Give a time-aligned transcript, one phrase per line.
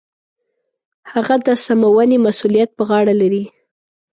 [1.11, 3.43] هغه د سمونې مسوولیت په غاړه لري.